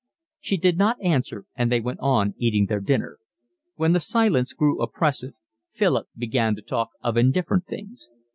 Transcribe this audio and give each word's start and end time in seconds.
She 0.39 0.57
did 0.57 0.79
not 0.79 0.99
answer, 0.99 1.45
and 1.55 1.71
they 1.71 1.79
went 1.79 1.99
on 1.99 2.33
eating 2.39 2.65
their 2.65 2.79
dinner. 2.79 3.19
When 3.75 3.93
the 3.93 3.99
silence 3.99 4.51
grew 4.51 4.81
oppressive 4.81 5.35
Philip 5.69 6.07
began 6.17 6.55
to 6.55 6.63
talk 6.63 6.89
of 7.03 7.17
indifferent 7.17 7.67
things. 7.67 8.09